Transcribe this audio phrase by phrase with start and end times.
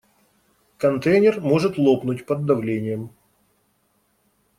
[0.79, 3.11] Контейнер может лопнуть под давлением.